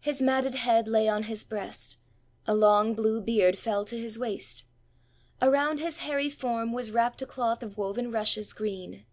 [0.00, 1.98] His matted head lay on his breast.
[2.46, 4.64] A long blue beard fell to his waist.
[5.42, 9.04] Around his hairy form was wrapped a cloth of woven rushes green.